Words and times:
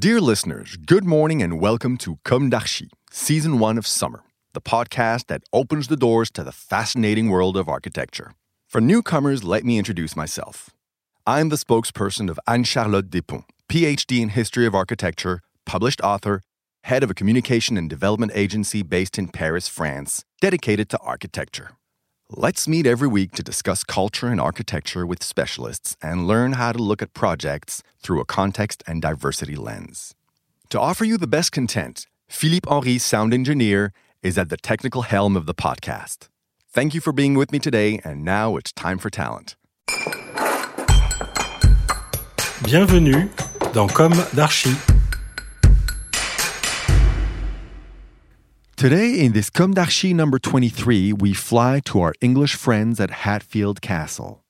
Dear 0.00 0.20
listeners, 0.20 0.76
good 0.76 1.04
morning 1.04 1.42
and 1.42 1.58
welcome 1.58 1.96
to 1.96 2.20
Comme 2.24 2.50
d'Archi, 2.50 2.88
Season 3.10 3.58
1 3.58 3.78
of 3.78 3.84
Summer, 3.84 4.22
the 4.52 4.60
podcast 4.60 5.26
that 5.26 5.42
opens 5.52 5.88
the 5.88 5.96
doors 5.96 6.30
to 6.34 6.44
the 6.44 6.52
fascinating 6.52 7.30
world 7.30 7.56
of 7.56 7.68
architecture. 7.68 8.30
For 8.68 8.80
newcomers, 8.80 9.42
let 9.42 9.64
me 9.64 9.76
introduce 9.76 10.14
myself. 10.14 10.70
I'm 11.26 11.48
the 11.48 11.56
spokesperson 11.56 12.30
of 12.30 12.38
Anne-Charlotte 12.46 13.10
Despont, 13.10 13.46
PhD 13.68 14.20
in 14.20 14.28
History 14.28 14.66
of 14.66 14.74
Architecture, 14.76 15.40
published 15.66 16.00
author, 16.02 16.42
head 16.84 17.02
of 17.02 17.10
a 17.10 17.14
communication 17.14 17.76
and 17.76 17.90
development 17.90 18.30
agency 18.36 18.84
based 18.84 19.18
in 19.18 19.26
Paris, 19.26 19.66
France, 19.66 20.24
dedicated 20.40 20.88
to 20.90 20.98
architecture. 20.98 21.72
Let's 22.36 22.68
meet 22.68 22.86
every 22.86 23.08
week 23.08 23.32
to 23.36 23.42
discuss 23.42 23.82
culture 23.82 24.28
and 24.28 24.38
architecture 24.38 25.06
with 25.06 25.22
specialists 25.22 25.96
and 26.02 26.26
learn 26.26 26.52
how 26.52 26.72
to 26.72 26.78
look 26.78 27.00
at 27.00 27.14
projects 27.14 27.82
through 28.02 28.20
a 28.20 28.26
context 28.26 28.82
and 28.86 29.00
diversity 29.00 29.56
lens. 29.56 30.14
To 30.68 30.78
offer 30.78 31.06
you 31.06 31.16
the 31.16 31.26
best 31.26 31.52
content, 31.52 32.06
Philippe 32.28 32.68
Henry, 32.68 32.98
sound 32.98 33.32
engineer, 33.32 33.94
is 34.22 34.36
at 34.36 34.50
the 34.50 34.58
technical 34.58 35.02
helm 35.02 35.38
of 35.38 35.46
the 35.46 35.54
podcast. 35.54 36.28
Thank 36.70 36.92
you 36.92 37.00
for 37.00 37.14
being 37.14 37.32
with 37.32 37.50
me 37.50 37.58
today, 37.58 37.98
and 38.04 38.26
now 38.26 38.56
it's 38.58 38.72
time 38.72 38.98
for 38.98 39.08
talent. 39.08 39.56
Bienvenue 42.62 43.30
dans 43.72 43.90
Comme 43.90 44.22
d'Archi. 44.34 44.97
Today, 48.78 49.18
in 49.18 49.32
this 49.32 49.50
Comme 49.50 49.74
d'Archi 49.74 50.14
number 50.14 50.38
23, 50.38 51.12
we 51.12 51.34
fly 51.34 51.80
to 51.86 52.00
our 52.00 52.14
English 52.20 52.54
friends 52.54 53.00
at 53.00 53.10
Hatfield 53.10 53.80
Castle. 53.82 54.44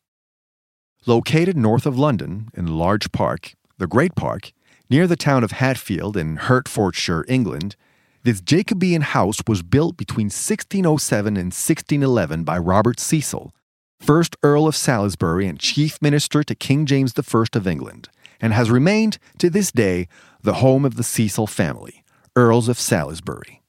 Located 1.07 1.57
north 1.57 1.87
of 1.87 1.99
London 1.99 2.51
in 2.53 2.67
Large 2.77 3.11
Park, 3.11 3.55
the 3.79 3.87
Great 3.87 4.15
Park, 4.15 4.53
near 4.91 5.07
the 5.07 5.17
town 5.17 5.45
of 5.45 5.53
Hatfield 5.53 6.15
in 6.15 6.37
Hertfordshire, 6.37 7.25
England, 7.27 7.75
this 8.23 8.43
Jacobean 8.43 9.01
house 9.01 9.39
was 9.47 9.63
built 9.63 9.97
between 9.97 10.27
1607 10.27 11.39
and 11.39 11.47
1611 11.47 12.45
by 12.45 12.59
Robert 12.59 13.01
Cecil, 13.01 13.55
first 13.99 14.37
Earl 14.43 14.67
of 14.67 14.77
Salisbury 14.77 15.47
and 15.47 15.59
Chief 15.59 16.03
Minister 16.03 16.43
to 16.43 16.55
King 16.55 16.85
James 16.85 17.15
I 17.17 17.45
of 17.55 17.67
England, 17.67 18.11
and 18.43 18.53
has 18.53 18.71
remained 18.71 19.17
to 19.39 19.49
this 19.49 19.73
day 19.73 20.07
the 20.43 20.61
home 20.61 20.85
of 20.85 20.97
the 20.97 21.03
Cecil 21.03 21.47
family, 21.47 22.05
Earls 22.37 22.69
of 22.69 22.79
Salisbury. 22.79 23.63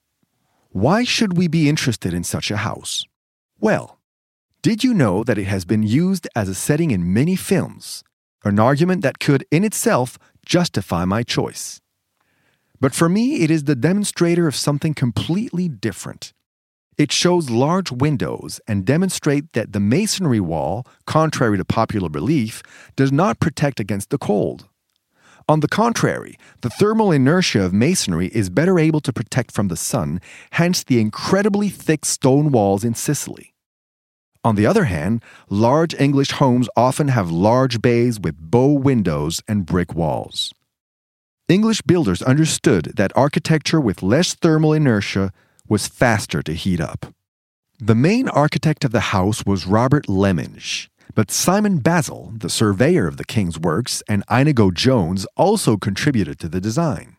Why 0.72 1.04
should 1.04 1.36
we 1.36 1.48
be 1.48 1.68
interested 1.68 2.14
in 2.14 2.24
such 2.24 2.52
a 2.52 2.58
house? 2.58 3.04
Well, 3.60 3.98
did 4.62 4.84
you 4.84 4.94
know 4.94 5.24
that 5.24 5.40
it 5.40 5.46
has 5.46 5.66
been 5.66 5.82
used 5.82 6.28
as 6.36 6.48
a 6.48 6.54
setting 6.54 6.92
in 6.92 7.12
many 7.12 7.36
films? 7.36 8.04
An 8.44 8.60
argument 8.60 9.02
that 9.02 9.18
could, 9.18 9.44
in 9.50 9.64
itself, 9.64 10.20
justify 10.46 11.06
my 11.06 11.24
choice. 11.24 11.82
But 12.80 12.94
for 12.94 13.10
me, 13.10 13.42
it 13.42 13.50
is 13.50 13.64
the 13.64 13.76
demonstrator 13.76 14.48
of 14.48 14.56
something 14.56 14.94
completely 14.94 15.68
different. 15.70 16.34
It 17.00 17.12
shows 17.12 17.50
large 17.50 17.92
windows 17.92 18.62
and 18.68 18.86
demonstrate 18.86 19.54
that 19.54 19.74
the 19.74 19.80
masonry 19.80 20.40
wall, 20.40 20.86
contrary 21.08 21.58
to 21.58 21.66
popular 21.66 22.10
belief, 22.10 22.62
does 22.96 23.12
not 23.12 23.40
protect 23.40 23.80
against 23.80 24.12
the 24.12 24.20
cold. 24.20 24.68
On 25.50 25.62
the 25.62 25.68
contrary, 25.68 26.38
the 26.62 26.70
thermal 26.70 27.12
inertia 27.12 27.64
of 27.64 27.74
masonry 27.74 28.28
is 28.28 28.52
better 28.52 28.78
able 28.78 29.00
to 29.00 29.12
protect 29.12 29.52
from 29.52 29.68
the 29.68 29.76
sun, 29.76 30.22
hence 30.52 30.84
the 30.84 31.02
incredibly 31.02 31.70
thick 31.70 32.06
stone 32.06 32.52
walls 32.52 32.84
in 32.84 32.94
Sicily. 32.94 33.56
On 34.44 34.54
the 34.54 34.68
other 34.68 34.84
hand, 34.84 35.24
large 35.50 35.96
English 35.96 36.34
homes 36.34 36.70
often 36.76 37.08
have 37.08 37.32
large 37.32 37.82
bays 37.82 38.20
with 38.20 38.38
bow 38.38 38.74
windows 38.74 39.42
and 39.48 39.66
brick 39.66 39.96
walls. 39.96 40.54
English 41.48 41.82
builders 41.82 42.22
understood 42.22 42.94
that 42.96 43.12
architecture 43.18 43.82
with 43.82 44.04
less 44.04 44.36
thermal 44.36 44.72
inertia 44.72 45.34
was 45.68 45.88
faster 45.88 46.44
to 46.44 46.54
heat 46.54 46.80
up. 46.80 47.08
The 47.80 47.96
main 47.96 48.30
architect 48.30 48.86
of 48.86 48.92
the 48.92 49.10
house 49.18 49.48
was 49.48 49.66
Robert 49.66 50.08
Lyminge, 50.08 50.90
but 51.20 51.32
Simon 51.32 51.80
Basil, 51.80 52.32
the 52.34 52.50
surveyor 52.50 53.06
of 53.06 53.18
the 53.18 53.26
king's 53.26 53.60
works, 53.60 54.02
and 54.08 54.24
Inigo 54.32 54.72
Jones 54.72 55.26
also 55.36 55.76
contributed 55.76 56.40
to 56.40 56.48
the 56.48 56.62
design. 56.62 57.18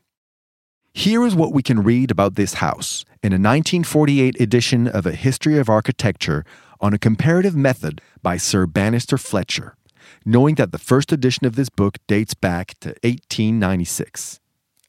Here 0.95 1.23
is 1.27 1.35
what 1.35 1.53
we 1.53 1.63
can 1.63 1.83
read 1.83 2.11
about 2.11 2.35
this 2.35 2.55
house 2.55 3.05
in 3.23 3.35
a 3.35 3.37
1948 3.37 4.41
edition 4.41 4.89
of 4.89 5.05
A 5.05 5.13
History 5.13 5.59
of 5.59 5.69
Architecture 5.69 6.47
on 6.81 6.95
a 6.95 6.99
comparative 6.99 7.55
method 7.55 8.01
by 8.23 8.39
Sir 8.39 8.67
Banister 8.67 9.19
Fletcher, 9.19 9.77
knowing 10.25 10.55
that 10.55 10.73
the 10.73 10.79
first 10.79 11.13
edition 11.13 11.45
of 11.45 11.55
this 11.55 11.69
book 11.69 11.99
dates 12.07 12.33
back 12.33 12.81
to 12.81 12.95
1896. 13.03 14.41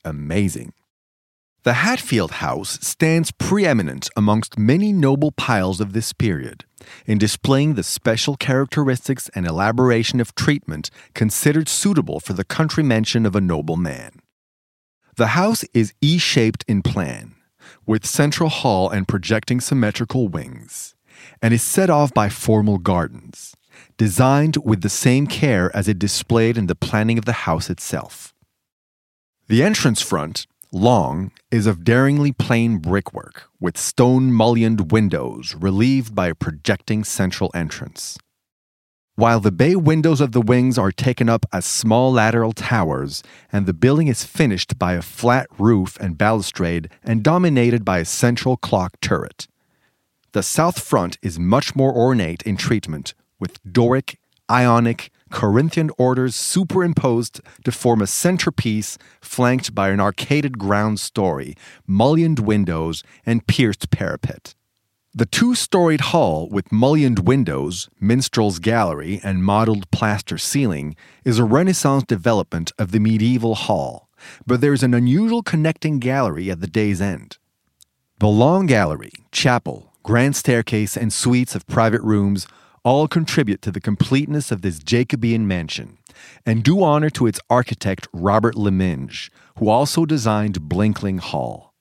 Amazing. 0.05 0.71
The 1.63 1.73
Hatfield 1.73 2.31
House 2.31 2.79
stands 2.81 3.29
preeminent 3.29 4.09
amongst 4.17 4.57
many 4.57 4.91
noble 4.91 5.31
piles 5.31 5.79
of 5.79 5.93
this 5.93 6.11
period 6.11 6.65
in 7.05 7.19
displaying 7.19 7.75
the 7.75 7.83
special 7.83 8.35
characteristics 8.35 9.29
and 9.35 9.45
elaboration 9.45 10.19
of 10.19 10.33
treatment 10.33 10.89
considered 11.13 11.69
suitable 11.69 12.19
for 12.19 12.33
the 12.33 12.43
country 12.43 12.83
mansion 12.83 13.27
of 13.27 13.35
a 13.35 13.41
noble 13.41 13.77
man. 13.77 14.21
The 15.17 15.27
house 15.27 15.63
is 15.71 15.93
E 16.01 16.17
shaped 16.17 16.65
in 16.67 16.81
plan, 16.81 17.35
with 17.85 18.07
central 18.07 18.49
hall 18.49 18.89
and 18.89 19.07
projecting 19.07 19.61
symmetrical 19.61 20.29
wings, 20.29 20.95
and 21.43 21.53
is 21.53 21.61
set 21.61 21.91
off 21.91 22.11
by 22.11 22.29
formal 22.29 22.79
gardens, 22.79 23.55
designed 23.97 24.57
with 24.65 24.81
the 24.81 24.89
same 24.89 25.27
care 25.27 25.69
as 25.75 25.87
it 25.87 25.99
displayed 25.99 26.57
in 26.57 26.65
the 26.65 26.73
planning 26.73 27.19
of 27.19 27.25
the 27.25 27.45
house 27.45 27.69
itself. 27.69 28.33
The 29.47 29.61
entrance 29.61 30.01
front, 30.01 30.47
long, 30.71 31.31
is 31.51 31.67
of 31.67 31.83
daringly 31.83 32.31
plain 32.31 32.77
brickwork, 32.77 33.49
with 33.59 33.77
stone 33.77 34.31
mullioned 34.31 34.91
windows 34.91 35.55
relieved 35.59 36.15
by 36.15 36.27
a 36.27 36.35
projecting 36.35 37.03
central 37.03 37.51
entrance. 37.53 38.17
While 39.15 39.41
the 39.41 39.51
bay 39.51 39.75
windows 39.75 40.21
of 40.21 40.31
the 40.31 40.41
wings 40.41 40.77
are 40.77 40.91
taken 40.91 41.29
up 41.29 41.45
as 41.51 41.65
small 41.65 42.11
lateral 42.11 42.53
towers, 42.53 43.21
and 43.51 43.65
the 43.65 43.73
building 43.73 44.07
is 44.07 44.23
finished 44.23 44.79
by 44.79 44.93
a 44.93 45.01
flat 45.01 45.47
roof 45.59 45.97
and 45.99 46.17
balustrade 46.17 46.89
and 47.03 47.21
dominated 47.21 47.83
by 47.83 47.99
a 47.99 48.05
central 48.05 48.55
clock 48.55 48.99
turret. 49.01 49.47
The 50.31 50.41
south 50.41 50.79
front 50.79 51.17
is 51.21 51.37
much 51.37 51.75
more 51.75 51.93
ornate 51.93 52.41
in 52.43 52.55
treatment, 52.55 53.13
with 53.37 53.59
Doric, 53.69 54.17
Ionic, 54.49 55.11
Corinthian 55.31 55.89
orders 55.97 56.35
superimposed 56.35 57.41
to 57.63 57.71
form 57.71 58.01
a 58.01 58.07
centerpiece 58.07 58.97
flanked 59.21 59.73
by 59.73 59.89
an 59.89 59.99
arcaded 59.99 60.57
ground 60.57 60.99
story, 60.99 61.55
mullioned 61.87 62.39
windows, 62.39 63.03
and 63.25 63.47
pierced 63.47 63.89
parapet. 63.89 64.55
The 65.13 65.25
two 65.25 65.55
storied 65.55 66.01
hall 66.01 66.47
with 66.49 66.71
mullioned 66.71 67.19
windows, 67.19 67.89
minstrel's 67.99 68.59
gallery, 68.59 69.19
and 69.23 69.43
mottled 69.43 69.91
plaster 69.91 70.37
ceiling 70.37 70.95
is 71.25 71.37
a 71.37 71.43
Renaissance 71.43 72.05
development 72.05 72.71
of 72.79 72.91
the 72.91 72.99
medieval 72.99 73.55
hall, 73.55 74.07
but 74.47 74.61
there 74.61 74.71
is 74.71 74.83
an 74.83 74.93
unusual 74.93 75.43
connecting 75.43 75.99
gallery 75.99 76.49
at 76.49 76.61
the 76.61 76.67
day's 76.67 77.01
end. 77.01 77.37
The 78.19 78.27
long 78.27 78.67
gallery, 78.67 79.11
chapel, 79.33 79.91
grand 80.03 80.35
staircase, 80.37 80.95
and 80.95 81.11
suites 81.11 81.55
of 81.55 81.67
private 81.67 82.01
rooms 82.01 82.47
all 82.83 83.07
contribute 83.07 83.61
to 83.61 83.71
the 83.71 83.81
completeness 83.81 84.51
of 84.51 84.61
this 84.61 84.79
Jacobean 84.79 85.47
mansion 85.47 85.97
and 86.45 86.63
do 86.63 86.83
honor 86.83 87.09
to 87.11 87.27
its 87.27 87.39
architect 87.49 88.07
Robert 88.11 88.55
Lyminge, 88.55 89.29
who 89.59 89.69
also 89.69 90.05
designed 90.05 90.61
Blickling 90.61 91.19
Hall. 91.19 91.73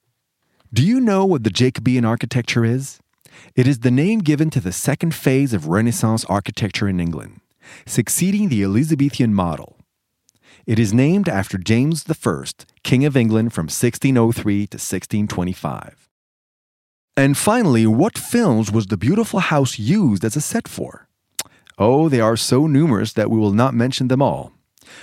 Do 0.72 0.84
you 0.84 1.00
know 1.00 1.24
what 1.24 1.42
the 1.42 1.50
Jacobean 1.50 2.04
architecture 2.04 2.64
is? 2.64 3.00
It 3.56 3.66
is 3.66 3.80
the 3.80 3.90
name 3.90 4.20
given 4.20 4.50
to 4.50 4.60
the 4.60 4.72
second 4.72 5.14
phase 5.14 5.52
of 5.52 5.68
Renaissance 5.68 6.24
architecture 6.26 6.88
in 6.88 7.00
England, 7.00 7.40
succeeding 7.86 8.48
the 8.48 8.62
Elizabethan 8.62 9.34
model. 9.34 9.78
It 10.66 10.78
is 10.78 10.92
named 10.92 11.28
after 11.28 11.58
James 11.58 12.04
I, 12.08 12.44
King 12.84 13.04
of 13.04 13.16
England 13.16 13.52
from 13.52 13.64
1603 13.64 14.66
to 14.66 14.76
1625. 14.76 16.09
And 17.16 17.36
finally, 17.36 17.86
what 17.86 18.16
films 18.16 18.70
was 18.70 18.86
the 18.86 18.96
beautiful 18.96 19.40
house 19.40 19.78
used 19.78 20.24
as 20.24 20.36
a 20.36 20.40
set 20.40 20.68
for? 20.68 21.08
Oh, 21.78 22.08
they 22.08 22.20
are 22.20 22.36
so 22.36 22.66
numerous 22.66 23.12
that 23.14 23.30
we 23.30 23.38
will 23.38 23.52
not 23.52 23.74
mention 23.74 24.08
them 24.08 24.22
all. 24.22 24.52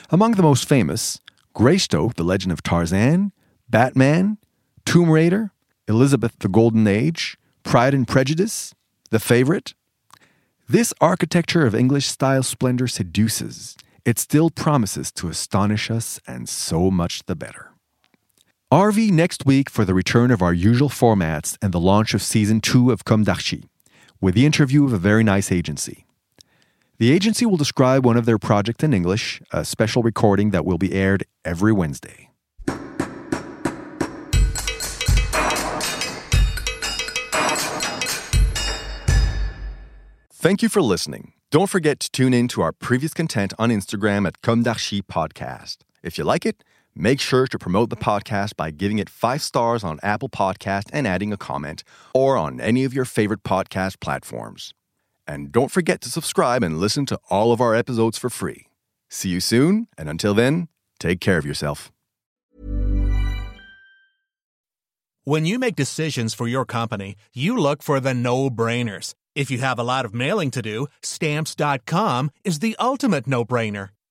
Among 0.10 0.32
the 0.32 0.44
most 0.44 0.68
famous, 0.68 1.20
Greystoke, 1.54 2.16
The 2.16 2.24
Legend 2.24 2.52
of 2.52 2.64
Tarzan, 2.64 3.32
Batman, 3.70 4.38
Tomb 4.86 5.10
Raider, 5.10 5.52
Elizabeth 5.88 6.38
the 6.40 6.50
Golden 6.50 6.88
Age, 6.88 7.38
Pride 7.64 7.94
and 7.94 8.08
Prejudice, 8.08 8.74
The 9.10 9.20
Favorite. 9.20 9.74
This 10.70 10.94
architecture 11.02 11.66
of 11.66 11.74
English 11.74 12.08
style 12.08 12.44
splendor 12.44 12.88
seduces. 12.88 13.78
It 14.06 14.20
still 14.20 14.50
promises 14.50 15.12
to 15.14 15.30
astonish 15.30 15.90
us, 15.90 16.20
and 16.28 16.48
so 16.48 16.92
much 16.92 17.26
the 17.26 17.36
better. 17.36 17.72
RV 18.70 19.12
next 19.12 19.46
week 19.46 19.70
for 19.70 19.86
the 19.86 19.94
return 19.94 20.30
of 20.30 20.42
our 20.42 20.54
usual 20.54 20.90
formats 20.90 21.58
and 21.62 21.74
the 21.74 21.80
launch 21.80 22.14
of 22.14 22.22
season 22.22 22.60
two 22.60 22.92
of 22.92 23.06
Comme 23.06 23.24
with 24.20 24.36
the 24.36 24.46
interview 24.46 24.84
of 24.84 24.92
a 24.92 24.98
very 24.98 25.24
nice 25.24 25.54
agency. 25.54 26.06
The 26.98 27.14
agency 27.14 27.46
will 27.46 27.56
describe 27.56 28.06
one 28.06 28.18
of 28.18 28.26
their 28.26 28.38
projects 28.38 28.84
in 28.84 28.94
English, 28.94 29.42
a 29.52 29.64
special 29.64 30.04
recording 30.04 30.50
that 30.50 30.66
will 30.66 30.78
be 30.78 30.92
aired 30.92 31.24
every 31.46 31.72
Wednesday. 31.72 32.30
Thank 40.34 40.62
you 40.62 40.68
for 40.68 40.82
listening. 40.82 41.32
Don't 41.52 41.70
forget 41.70 42.02
to 42.02 42.12
tune 42.12 42.34
in 42.34 42.50
to 42.50 42.62
our 42.64 42.74
previous 42.74 43.14
content 43.14 43.54
on 43.58 43.70
Instagram 43.70 44.28
at 44.28 44.42
Comme 44.42 44.66
Podcast. 44.66 45.78
If 46.04 46.18
you 46.18 46.26
like 46.26 46.46
it, 46.46 46.66
make 47.00 47.20
sure 47.20 47.48
to 47.48 47.58
promote 47.60 47.90
the 47.90 47.96
podcast 47.96 48.56
by 48.56 48.72
giving 48.72 49.00
it 49.00 49.10
five 49.10 49.42
stars 49.42 49.84
on 49.84 50.00
Apple 50.04 50.30
Podcast 50.30 50.90
and 50.94 51.08
adding 51.08 51.32
a 51.32 51.38
comment, 51.38 51.84
or 52.14 52.38
on 52.38 52.60
any 52.60 52.84
of 52.84 52.94
your 52.94 53.06
favorite 53.06 53.44
podcast 53.44 54.00
platforms. 54.00 54.74
And 55.28 55.52
don't 55.52 55.72
forget 55.72 56.02
to 56.02 56.10
subscribe 56.10 56.64
and 56.64 56.80
listen 56.80 57.06
to 57.08 57.20
all 57.30 57.52
of 57.52 57.62
our 57.62 57.76
episodes 57.76 58.18
for 58.18 58.30
free. 58.30 58.68
See 59.10 59.30
you 59.30 59.40
soon, 59.40 59.88
and 59.98 60.10
until 60.10 60.34
then, 60.34 60.68
take 61.00 61.20
care 61.20 61.38
of 61.38 61.46
yourself. 61.46 61.92
When 65.24 65.46
you 65.46 65.60
make 65.60 65.76
decisions 65.76 66.34
for 66.34 66.48
your 66.48 66.64
company, 66.64 67.18
you 67.34 67.58
look 67.58 67.84
for 67.84 68.00
the 68.00 68.14
no 68.14 68.50
brainers. 68.50 69.14
If 69.36 69.52
you 69.52 69.58
have 69.58 69.78
a 69.78 69.84
lot 69.84 70.06
of 70.06 70.14
mailing 70.14 70.52
to 70.52 70.62
do, 70.62 70.88
stamps.com 71.02 72.32
is 72.46 72.60
the 72.60 72.78
ultimate 72.80 73.28
no 73.28 73.44
brainer. 73.44 73.90